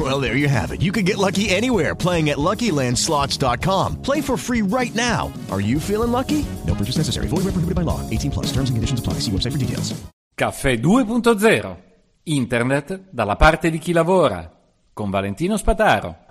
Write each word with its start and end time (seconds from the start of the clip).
Well, 0.00 0.18
there 0.18 0.34
you 0.34 0.48
have 0.48 0.72
it. 0.72 0.80
You 0.80 0.92
can 0.92 1.04
get 1.04 1.18
lucky 1.18 1.50
anywhere 1.50 1.94
playing 1.94 2.30
at 2.30 2.38
LuckyLandSlots.com. 2.38 4.00
Play 4.00 4.22
for 4.22 4.38
free 4.38 4.62
right 4.62 4.94
now. 4.94 5.30
Are 5.50 5.60
you 5.60 5.78
feeling 5.78 6.10
lucky? 6.10 6.46
No 6.66 6.74
purchase 6.74 6.96
necessary. 6.96 7.26
Void 7.26 7.44
where 7.44 7.52
prohibited 7.52 7.74
by 7.74 7.82
law. 7.82 8.00
18 8.08 8.30
plus. 8.30 8.46
Terms 8.46 8.70
and 8.70 8.78
conditions 8.78 9.00
apply. 9.00 9.20
See 9.20 9.30
website 9.30 9.52
for 9.52 9.58
details. 9.58 9.92
Caffè 10.34 10.80
2.0. 10.80 11.76
Internet 12.22 13.08
dalla 13.10 13.36
parte 13.36 13.70
di 13.70 13.78
chi 13.78 13.92
lavora. 13.92 14.50
Con 14.94 15.10
Valentino 15.10 15.58
Spataro. 15.58 16.28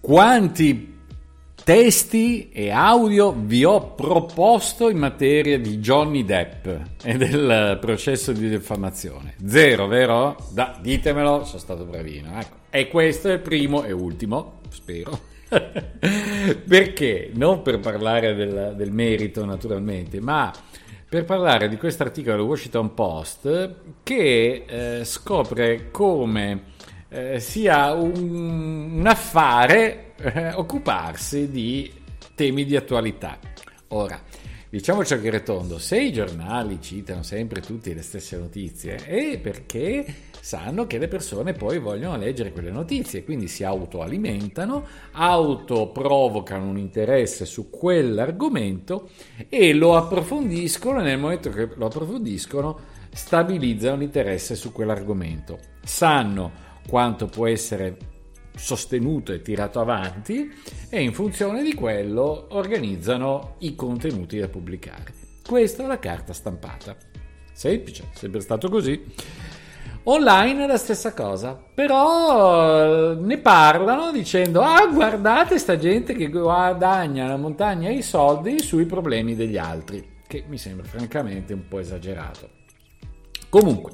Quanti 0.00 0.97
testi 1.68 2.48
e 2.50 2.70
audio 2.70 3.30
vi 3.30 3.62
ho 3.62 3.92
proposto 3.92 4.88
in 4.88 4.96
materia 4.96 5.58
di 5.58 5.80
Johnny 5.80 6.24
Depp 6.24 6.66
e 7.04 7.18
del 7.18 7.76
processo 7.78 8.32
di 8.32 8.48
diffamazione? 8.48 9.34
Zero, 9.44 9.86
vero? 9.86 10.34
Da, 10.50 10.78
ditemelo, 10.80 11.44
sono 11.44 11.58
stato 11.58 11.84
bravino. 11.84 12.40
Ecco. 12.40 12.56
E 12.70 12.88
questo 12.88 13.28
è 13.28 13.34
il 13.34 13.40
primo 13.40 13.84
e 13.84 13.92
ultimo, 13.92 14.60
spero. 14.70 15.20
Perché? 16.66 17.32
Non 17.34 17.60
per 17.60 17.80
parlare 17.80 18.34
del, 18.34 18.72
del 18.74 18.90
merito, 18.90 19.44
naturalmente, 19.44 20.22
ma 20.22 20.50
per 21.06 21.26
parlare 21.26 21.68
di 21.68 21.76
questo 21.76 22.02
articolo 22.02 22.36
del 22.36 22.46
Washington 22.46 22.94
Post 22.94 23.74
che 24.02 24.64
eh, 24.66 25.04
scopre 25.04 25.90
come 25.90 26.62
eh, 27.08 27.40
sia 27.40 27.92
un, 27.92 28.92
un 28.98 29.06
affare 29.06 30.12
eh, 30.16 30.52
occuparsi 30.52 31.50
di 31.50 31.92
temi 32.34 32.64
di 32.64 32.76
attualità. 32.76 33.38
Ora, 33.88 34.20
diciamoci 34.68 35.14
anche 35.14 35.30
retondo, 35.30 35.78
se 35.78 36.00
i 36.00 36.12
giornali 36.12 36.78
citano 36.80 37.22
sempre 37.22 37.60
tutte 37.60 37.94
le 37.94 38.02
stesse 38.02 38.36
notizie 38.36 38.96
è 38.96 39.38
perché 39.38 40.04
sanno 40.40 40.86
che 40.86 40.98
le 40.98 41.08
persone 41.08 41.52
poi 41.52 41.78
vogliono 41.78 42.16
leggere 42.16 42.52
quelle 42.52 42.70
notizie, 42.70 43.24
quindi 43.24 43.48
si 43.48 43.64
autoalimentano, 43.64 44.84
autoprovocano 45.12 46.66
un 46.66 46.78
interesse 46.78 47.44
su 47.44 47.70
quell'argomento 47.70 49.10
e 49.48 49.72
lo 49.72 49.96
approfondiscono 49.96 51.00
e 51.00 51.02
nel 51.02 51.18
momento 51.18 51.50
che 51.50 51.68
lo 51.74 51.86
approfondiscono 51.86 52.78
stabilizzano 53.12 53.96
l'interesse 53.96 54.54
su 54.54 54.72
quell'argomento. 54.72 55.58
Sanno 55.82 56.66
quanto 56.88 57.26
può 57.26 57.46
essere 57.46 57.96
sostenuto 58.56 59.32
e 59.32 59.42
tirato 59.42 59.80
avanti 59.80 60.50
e 60.88 61.02
in 61.02 61.12
funzione 61.12 61.62
di 61.62 61.74
quello 61.74 62.48
organizzano 62.50 63.54
i 63.58 63.74
contenuti 63.74 64.38
da 64.38 64.48
pubblicare. 64.48 65.14
Questa 65.46 65.84
è 65.84 65.86
la 65.86 65.98
carta 65.98 66.32
stampata. 66.32 66.96
Semplice, 67.52 68.04
sempre 68.12 68.40
stato 68.40 68.68
così. 68.68 69.04
Online 70.04 70.64
è 70.64 70.66
la 70.66 70.78
stessa 70.78 71.12
cosa, 71.12 71.60
però 71.74 73.12
eh, 73.12 73.14
ne 73.16 73.38
parlano 73.38 74.10
dicendo 74.10 74.62
ah 74.62 74.86
guardate 74.86 75.58
sta 75.58 75.76
gente 75.76 76.14
che 76.14 76.28
guadagna 76.28 77.28
la 77.28 77.36
montagna 77.36 77.90
i 77.90 78.00
soldi 78.00 78.60
sui 78.60 78.86
problemi 78.86 79.34
degli 79.34 79.58
altri, 79.58 80.20
che 80.26 80.44
mi 80.48 80.56
sembra 80.56 80.86
francamente 80.86 81.52
un 81.52 81.68
po' 81.68 81.80
esagerato. 81.80 82.48
Comunque, 83.50 83.92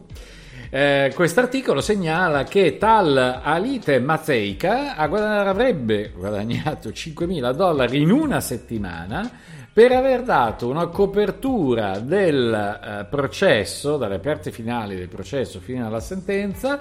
eh, 0.71 1.13
Quest'articolo 1.15 1.81
segnala 1.81 2.45
che 2.45 2.79
tal 2.79 3.41
Alite 3.43 3.99
Mazeika 4.01 4.97
avrebbe 4.97 6.13
guadagnato 6.15 6.89
5.000 6.91 7.53
dollari 7.53 8.01
in 8.01 8.11
una 8.11 8.41
settimana 8.41 9.31
per 9.75 9.91
aver 9.91 10.23
dato 10.23 10.69
una 10.69 10.87
copertura 10.87 11.99
del 11.99 12.55
eh, 12.55 13.07
processo, 13.11 13.97
dalle 13.97 14.21
parti 14.21 14.53
finali 14.53 14.95
del 14.95 15.09
processo 15.09 15.59
fino 15.59 15.85
alla 15.85 15.99
sentenza, 15.99 16.79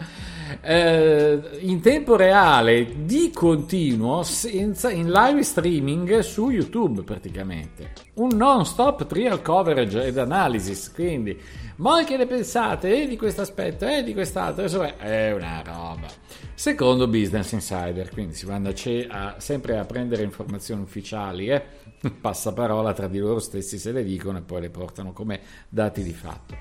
eh, 0.61 1.39
in 1.61 1.81
tempo 1.81 2.15
reale, 2.15 3.03
di 3.03 3.31
continuo, 3.33 4.21
senza, 4.21 4.91
in 4.91 5.09
live 5.09 5.41
streaming 5.41 6.19
su 6.19 6.51
YouTube 6.51 7.01
praticamente. 7.01 7.93
Un 8.13 8.29
non-stop 8.35 9.07
trial 9.07 9.41
coverage 9.41 10.05
ed 10.05 10.19
analysis, 10.19 10.91
quindi 10.93 11.35
voi 11.77 12.05
che 12.05 12.17
ne 12.17 12.25
pensate 12.25 13.03
eh, 13.03 13.07
di 13.07 13.17
questo 13.17 13.41
aspetto 13.41 13.85
e 13.85 13.97
eh, 13.97 14.03
di 14.03 14.13
quest'altro? 14.13 14.63
Insomma, 14.63 14.97
è 14.97 15.33
una 15.33 15.61
roba. 15.65 16.07
Secondo 16.53 17.07
Business 17.07 17.51
Insider, 17.51 18.09
quindi 18.11 18.35
si 18.35 18.45
vanno 18.45 18.71
a, 19.09 19.35
sempre 19.37 19.77
a 19.77 19.85
prendere 19.85 20.23
informazioni 20.23 20.81
ufficiali, 20.81 21.47
eh? 21.47 21.63
passaparola 22.21 22.93
tra 22.93 23.07
di 23.07 23.17
loro 23.17 23.39
stessi 23.39 23.77
se 23.77 23.91
le 23.91 24.03
dicono 24.03 24.37
e 24.37 24.41
poi 24.41 24.61
le 24.61 24.69
portano 24.69 25.13
come 25.13 25.39
dati 25.69 26.03
di 26.03 26.13
fatto. 26.13 26.55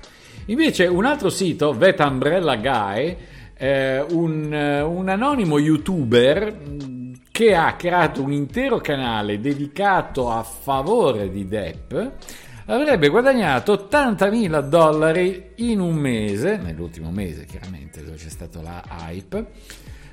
Invece 0.47 0.87
un 0.87 1.05
altro 1.05 1.29
sito, 1.29 1.73
Vet 1.73 1.99
Umbrella 1.99 2.55
Guy, 2.57 3.17
eh, 3.55 4.01
un, 4.01 4.51
un 4.51 5.09
anonimo 5.09 5.59
youtuber 5.59 7.11
che 7.33 7.55
ha 7.55 7.75
creato 7.75 8.21
un 8.21 8.31
intero 8.31 8.77
canale 8.77 9.39
dedicato 9.39 10.29
a 10.29 10.43
favore 10.43 11.31
di 11.31 11.47
Depp, 11.47 11.93
avrebbe 12.65 13.09
guadagnato 13.09 13.73
80.000 13.73 14.61
dollari 14.61 15.51
in 15.55 15.79
un 15.79 15.95
mese, 15.95 16.57
nell'ultimo 16.57 17.11
mese 17.11 17.45
chiaramente 17.45 18.03
dove 18.03 18.17
c'è 18.17 18.29
stata 18.29 18.61
la 18.61 18.83
hype, 19.07 19.45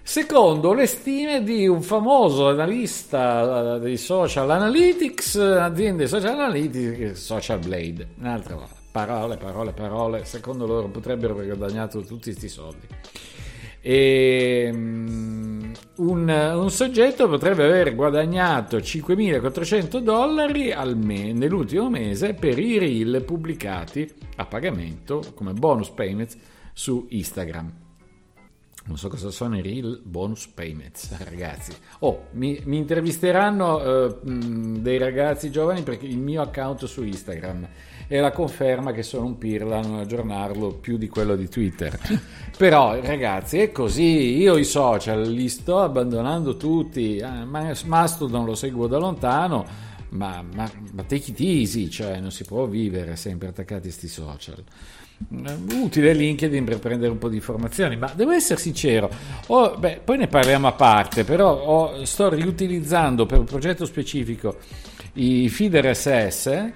secondo 0.03 0.72
le 0.72 0.87
stime 0.87 1.43
di 1.43 1.69
un 1.69 1.83
famoso 1.83 2.49
analista 2.49 3.77
eh, 3.77 3.81
di 3.81 3.97
social 3.97 4.50
analytics, 4.50 5.37
aziende 5.37 6.09
social 6.09 6.39
analytics, 6.39 7.12
Social 7.12 7.59
Blade, 7.60 8.09
un'altra 8.19 8.55
volta. 8.56 8.78
Parole, 8.93 9.37
parole, 9.37 9.72
parole, 9.72 10.25
secondo 10.25 10.66
loro 10.66 10.89
potrebbero 10.89 11.34
aver 11.34 11.56
guadagnato 11.56 12.00
tutti 12.00 12.31
questi 12.31 12.49
soldi. 12.49 12.89
E, 13.81 14.69
um, 14.72 15.59
un, 15.97 16.29
un, 16.29 16.71
soggetto 16.71 17.29
potrebbe 17.29 17.65
aver 17.65 17.95
guadagnato 17.95 18.79
5.400 18.79 19.99
dollari 19.99 20.73
me- 20.95 21.33
nell'ultimo 21.33 21.91
mese 21.91 22.35
per 22.35 22.59
i 22.59 22.79
reel 22.79 23.23
pubblicati 23.25 24.11
a 24.37 24.47
pagamento 24.47 25.23
come 25.35 25.53
bonus 25.53 25.91
payments 25.91 26.37
su 26.73 27.07
Instagram. 27.11 27.90
Non 28.87 28.97
so 28.97 29.09
cosa 29.09 29.31
sono 29.31 29.59
i 29.59 29.63
real 29.63 30.01
bonus 30.03 30.47
payments, 30.47 31.15
ragazzi. 31.25 31.73
Oh, 32.01 32.29
mi, 32.33 32.61
mi 32.65 32.79
intervisteranno 32.79 34.09
eh, 34.09 34.17
dei 34.23 34.97
ragazzi 34.97 35.51
giovani 35.51 35.83
perché 35.83 36.07
il 36.07 36.17
mio 36.17 36.41
account 36.41 36.87
su 36.87 37.03
Instagram 37.03 37.69
è 38.09 38.19
la 38.19 38.33
conferma 38.33 38.93
che 38.93 39.03
sono 39.03 39.27
un 39.27 39.39
pirla 39.39 39.79
a 39.79 39.83
non 39.83 39.99
aggiornarlo 39.99 40.73
più 40.75 40.97
di 40.97 41.09
quello 41.09 41.37
di 41.37 41.49
Twitter. 41.49 41.97
Però, 42.57 42.99
ragazzi, 43.01 43.59
è 43.59 43.71
così. 43.71 44.39
Io 44.39 44.57
i 44.57 44.65
social 44.65 45.29
li 45.29 45.49
sto 45.49 45.81
abbandonando 45.81 46.57
tutti. 46.57 47.19
Eh, 47.19 47.45
Mastodon 47.45 48.47
lo 48.47 48.55
seguo 48.55 48.87
da 48.87 48.99
lontano. 48.99 49.65
Ma, 50.09 50.43
ma, 50.55 50.69
ma 50.93 51.03
take 51.05 51.31
it 51.31 51.41
easy, 51.41 51.89
cioè 51.89 52.19
non 52.19 52.33
si 52.33 52.45
può 52.45 52.67
vivere 52.67 53.15
sempre 53.15 53.49
attaccati 53.49 53.87
a 53.87 53.91
questi 53.93 54.09
social 54.09 54.65
utile 55.29 56.13
LinkedIn 56.13 56.65
per 56.65 56.79
prendere 56.79 57.11
un 57.11 57.19
po' 57.19 57.29
di 57.29 57.37
informazioni, 57.37 57.97
ma 57.97 58.13
devo 58.15 58.33
essere 58.33 58.59
sincero, 58.59 59.11
oh, 59.49 59.77
beh, 59.77 60.01
poi 60.05 60.19
ne 60.19 60.27
parliamo 60.27 60.67
a 60.67 60.73
parte, 60.73 61.25
però 61.25 61.53
oh, 61.53 62.05
sto 62.05 62.31
riutilizzando 62.31 63.27
per 63.27 63.39
un 63.39 63.45
progetto 63.45 63.85
specifico 63.85 64.59
i 65.15 65.49
feeder 65.49 65.95
SS 65.95 66.72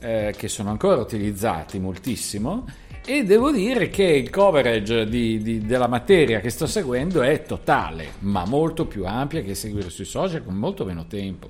eh, 0.00 0.34
che 0.36 0.48
sono 0.48 0.70
ancora 0.70 1.00
utilizzati 1.00 1.78
moltissimo 1.78 2.66
e 3.04 3.24
devo 3.24 3.50
dire 3.50 3.88
che 3.88 4.04
il 4.04 4.28
coverage 4.28 5.06
di, 5.06 5.40
di, 5.40 5.64
della 5.64 5.88
materia 5.88 6.40
che 6.40 6.50
sto 6.50 6.66
seguendo 6.66 7.22
è 7.22 7.42
totale, 7.42 8.12
ma 8.20 8.44
molto 8.44 8.86
più 8.86 9.06
ampia 9.06 9.40
che 9.40 9.54
seguire 9.54 9.88
sui 9.88 10.04
social 10.04 10.44
con 10.44 10.54
molto 10.54 10.84
meno 10.84 11.06
tempo. 11.06 11.48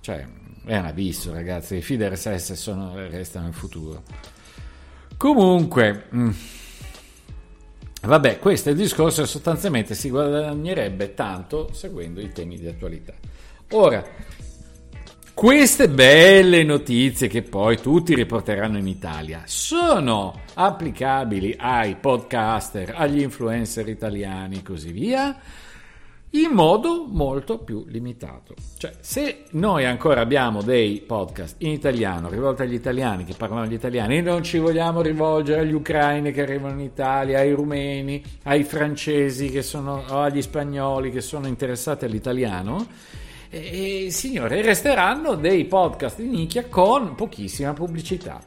Cioè, 0.00 0.24
è 0.64 0.78
un 0.78 0.84
abisso 0.84 1.32
ragazzi, 1.32 1.74
i 1.74 1.82
feeder 1.82 2.16
SS 2.16 2.52
sono, 2.52 2.94
restano 2.94 3.46
in 3.48 3.52
futuro. 3.52 4.04
Comunque, 5.22 6.06
mm, 6.12 6.30
vabbè, 8.02 8.40
questo 8.40 8.70
è 8.70 8.72
il 8.72 8.78
discorso 8.78 9.24
sostanzialmente 9.24 9.94
si 9.94 10.10
guadagnerebbe 10.10 11.14
tanto 11.14 11.72
seguendo 11.72 12.20
i 12.20 12.32
temi 12.32 12.58
di 12.58 12.66
attualità. 12.66 13.14
Ora, 13.70 14.04
queste 15.32 15.88
belle 15.88 16.64
notizie 16.64 17.28
che 17.28 17.42
poi 17.42 17.80
tutti 17.80 18.16
riporteranno 18.16 18.78
in 18.78 18.88
Italia 18.88 19.42
sono 19.44 20.40
applicabili 20.54 21.54
ai 21.56 21.94
podcaster, 21.94 22.92
agli 22.96 23.20
influencer 23.20 23.88
italiani 23.88 24.56
e 24.56 24.62
così 24.64 24.90
via? 24.90 25.38
In 26.34 26.50
modo 26.52 27.06
molto 27.06 27.58
più 27.58 27.84
limitato. 27.88 28.54
Cioè, 28.78 28.92
se 29.00 29.44
noi 29.50 29.84
ancora 29.84 30.22
abbiamo 30.22 30.62
dei 30.62 31.00
podcast 31.00 31.56
in 31.58 31.72
italiano 31.72 32.30
rivolti 32.30 32.62
agli 32.62 32.74
italiani 32.74 33.24
che 33.24 33.34
parlano 33.36 33.66
gli 33.66 33.74
italiani 33.74 34.18
e 34.18 34.20
non 34.22 34.42
ci 34.42 34.58
vogliamo 34.58 35.02
rivolgere 35.02 35.60
agli 35.60 35.74
ucraini 35.74 36.32
che 36.32 36.42
arrivano 36.42 36.74
in 36.74 36.86
Italia, 36.86 37.40
ai 37.40 37.52
rumeni, 37.52 38.22
ai 38.44 38.64
francesi 38.64 39.50
che 39.50 39.62
sono, 39.62 40.04
o 40.08 40.20
agli 40.20 40.40
spagnoli 40.40 41.10
che 41.10 41.20
sono 41.20 41.46
interessati 41.46 42.06
all'italiano, 42.06 42.86
e, 43.50 44.08
signore, 44.10 44.62
resteranno 44.62 45.34
dei 45.34 45.66
podcast 45.66 46.16
di 46.18 46.28
nicchia 46.28 46.64
con 46.64 47.14
pochissima 47.14 47.74
pubblicità. 47.74 48.42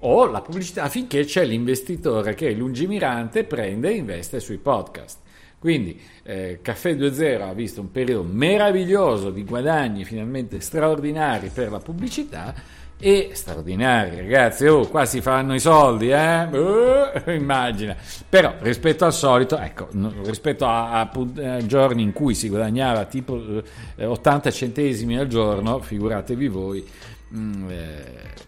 O 0.00 0.26
la 0.26 0.40
pubblicità 0.40 0.88
finché 0.88 1.24
c'è 1.24 1.44
l'investitore 1.44 2.32
che 2.32 2.48
è 2.48 2.52
lungimirante, 2.54 3.44
prende 3.44 3.90
e 3.90 3.96
investe 3.96 4.40
sui 4.40 4.56
podcast. 4.56 5.26
Quindi 5.58 6.00
eh, 6.22 6.60
Caffè 6.62 6.94
2.0 6.94 7.42
ha 7.42 7.52
visto 7.52 7.80
un 7.80 7.90
periodo 7.90 8.22
meraviglioso 8.22 9.30
di 9.30 9.44
guadagni 9.44 10.04
finalmente 10.04 10.60
straordinari 10.60 11.50
per 11.52 11.70
la 11.70 11.80
pubblicità 11.80 12.54
e 13.00 13.30
straordinari 13.32 14.16
ragazzi, 14.16 14.66
oh, 14.66 14.88
qua 14.88 15.04
si 15.04 15.20
fanno 15.20 15.54
i 15.54 15.60
soldi, 15.60 16.10
eh? 16.10 16.42
Uh, 16.44 17.30
immagina. 17.30 17.96
Però 18.28 18.54
rispetto 18.58 19.04
al 19.04 19.12
solito, 19.12 19.56
ecco, 19.56 19.88
rispetto 20.24 20.66
a, 20.66 21.00
a, 21.00 21.10
a, 21.10 21.66
giorni 21.66 22.02
in 22.02 22.12
cui 22.12 22.34
si 22.34 22.48
guadagnava 22.48 23.04
tipo 23.04 23.62
eh, 23.94 24.04
80 24.04 24.50
centesimi 24.50 25.16
al 25.16 25.28
giorno, 25.28 25.78
figuratevi 25.78 26.48
voi, 26.48 26.84
mh, 27.28 27.38
mm, 27.38 27.70
eh, 27.70 28.04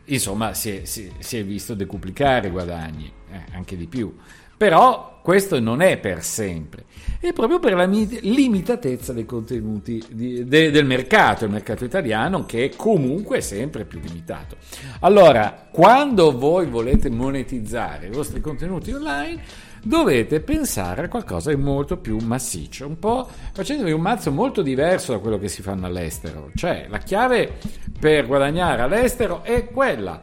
insomma 0.07 0.53
si 0.53 0.79
è, 0.79 0.85
si, 0.85 1.13
si 1.19 1.39
è, 1.39 1.45
visto 1.45 1.75
decuplicare 1.75 2.49
i 2.49 2.51
guadagni, 2.51 3.07
eh, 3.07 3.20
anche 3.53 3.77
di 3.77 3.87
più. 3.87 4.15
Però 4.57 5.21
questo 5.23 5.59
non 5.61 5.81
è 5.81 5.97
per 5.97 6.23
sempre, 6.23 6.85
è 7.19 7.33
proprio 7.33 7.59
per 7.59 7.75
la 7.75 7.85
limitatezza 7.85 9.13
dei 9.13 9.25
contenuti 9.25 10.03
di, 10.11 10.47
de, 10.47 10.71
del 10.71 10.85
mercato, 10.85 11.45
il 11.45 11.51
mercato 11.51 11.85
italiano 11.85 12.45
che 12.45 12.65
è 12.65 12.77
comunque 12.77 13.41
sempre 13.41 13.85
più 13.85 14.01
limitato. 14.01 14.57
Allora, 15.01 15.69
quando 15.71 16.37
voi 16.37 16.67
volete 16.67 17.09
monetizzare 17.11 18.07
i 18.07 18.11
vostri 18.11 18.41
contenuti 18.41 18.93
online, 18.93 19.43
dovete 19.83 20.41
pensare 20.41 21.05
a 21.05 21.09
qualcosa 21.09 21.51
di 21.51 21.61
molto 21.61 21.97
più 21.97 22.19
massiccio, 22.19 22.87
un 22.87 22.99
po' 22.99 23.29
facendovi 23.53 23.93
un 23.93 24.01
mazzo 24.01 24.31
molto 24.31 24.63
diverso 24.63 25.13
da 25.13 25.19
quello 25.19 25.39
che 25.39 25.49
si 25.49 25.63
fanno 25.63 25.87
all'estero. 25.87 26.51
Cioè, 26.55 26.87
la 26.89 26.99
chiave 26.99 27.59
per 27.99 28.27
guadagnare 28.27 28.83
all'estero 28.83 29.43
è 29.43 29.69
quella. 29.71 30.21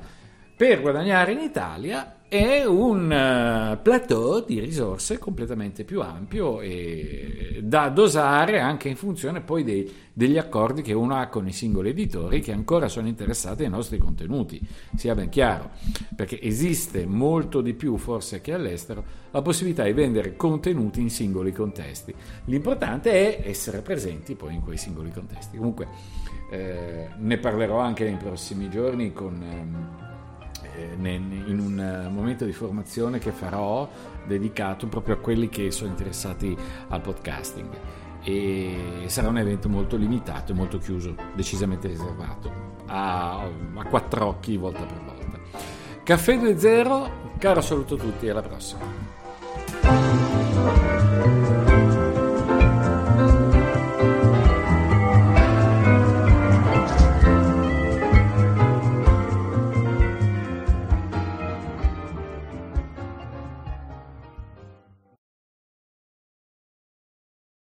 Per 0.55 0.81
guadagnare 0.81 1.33
in 1.33 1.39
Italia 1.39 2.16
è 2.29 2.65
un 2.65 3.05
uh, 3.05 3.81
plateau 3.81 4.43
di 4.43 4.59
risorse 4.59 5.17
completamente 5.17 5.85
più 5.85 6.01
ampio 6.01 6.59
e 6.59 7.61
da 7.63 7.87
dosare 7.87 8.59
anche 8.59 8.89
in 8.89 8.97
funzione 8.97 9.39
poi 9.39 9.63
dei, 9.63 9.89
degli 10.11 10.37
accordi 10.37 10.81
che 10.81 10.91
uno 10.91 11.15
ha 11.15 11.27
con 11.27 11.47
i 11.47 11.53
singoli 11.53 11.89
editori 11.89 12.41
che 12.41 12.51
ancora 12.51 12.89
sono 12.89 13.07
interessati 13.07 13.63
ai 13.63 13.69
nostri 13.69 13.97
contenuti, 13.97 14.59
sia 14.97 15.15
ben 15.15 15.29
chiaro, 15.29 15.69
perché 16.17 16.41
esiste 16.41 17.05
molto 17.05 17.61
di 17.61 17.73
più 17.73 17.95
forse 17.95 18.41
che 18.41 18.53
all'estero 18.53 19.05
la 19.31 19.41
possibilità 19.41 19.83
di 19.83 19.93
vendere 19.93 20.35
contenuti 20.35 20.99
in 20.99 21.09
singoli 21.09 21.53
contesti. 21.53 22.13
L'importante 22.45 23.37
è 23.37 23.47
essere 23.47 23.79
presenti 23.79 24.35
poi 24.35 24.53
in 24.53 24.61
quei 24.61 24.77
singoli 24.77 25.11
contesti. 25.11 25.55
Comunque 25.55 25.87
eh, 26.51 27.07
ne 27.17 27.37
parlerò 27.37 27.79
anche 27.79 28.03
nei 28.03 28.17
prossimi 28.17 28.69
giorni 28.69 29.13
con... 29.13 29.33
Um, 29.33 29.97
eh, 30.01 30.06
in 30.77 31.59
un 31.59 31.79
eh, 31.79 32.09
momento 32.09 32.45
di 32.45 32.53
formazione 32.53 33.19
che 33.19 33.31
farò 33.31 33.89
dedicato 34.25 34.87
proprio 34.87 35.15
a 35.15 35.17
quelli 35.17 35.49
che 35.49 35.71
sono 35.71 35.89
interessati 35.89 36.55
al 36.89 37.01
podcasting 37.01 37.69
e 38.23 39.03
sarà 39.07 39.29
un 39.29 39.37
evento 39.37 39.69
molto 39.69 39.95
limitato 39.95 40.51
e 40.51 40.55
molto 40.55 40.79
chiuso, 40.79 41.15
decisamente 41.33 41.87
riservato 41.87 42.51
a, 42.87 43.41
a 43.41 43.85
quattro 43.85 44.27
occhi 44.27 44.57
volta 44.57 44.83
per 44.83 45.01
volta. 45.03 45.39
Caffè 46.03 46.37
2.0, 46.37 47.37
caro 47.37 47.61
saluto 47.61 47.95
a 47.95 47.97
tutti 47.97 48.25
e 48.25 48.29
alla 48.29 48.41
prossima. 48.41 48.85